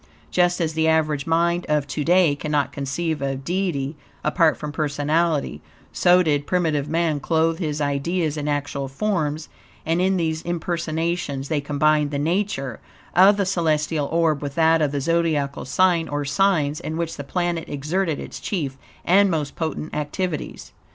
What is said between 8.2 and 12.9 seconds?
in actual forms, and in these impersonations, they combined the nature